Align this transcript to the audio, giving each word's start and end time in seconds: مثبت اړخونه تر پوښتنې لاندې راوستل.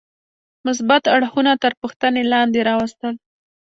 مثبت 0.67 1.03
اړخونه 1.15 1.51
تر 1.63 1.73
پوښتنې 1.81 2.21
لاندې 2.33 2.59
راوستل. 2.69 3.13